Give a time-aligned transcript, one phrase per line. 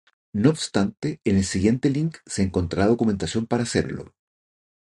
[0.33, 4.15] No obstante, en el siguiente link se encontrará documentación para hacerlo.